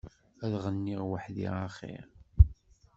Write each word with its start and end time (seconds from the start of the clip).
Ad 0.43 0.53
ɣenniɣ 0.63 1.01
weḥdi 1.09 1.47
a 1.65 1.67
xir. 1.75 2.05